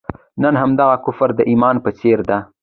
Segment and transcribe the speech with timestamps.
[0.41, 2.39] نن همدغه کفر د ایمان په څېر دی.